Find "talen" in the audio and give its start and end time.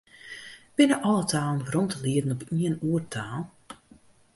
1.31-1.63